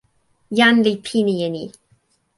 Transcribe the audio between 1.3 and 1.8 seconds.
e ni.